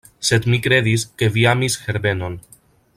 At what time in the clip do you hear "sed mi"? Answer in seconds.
0.27-0.59